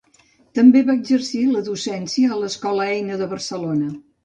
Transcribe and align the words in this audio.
També 0.59 0.81
va 0.87 0.95
exercir 0.99 1.41
la 1.51 1.61
docència 1.69 2.33
a 2.33 2.41
l'Escola 2.41 2.91
Eina 2.97 3.21
de 3.23 3.31
Barcelona. 3.37 3.95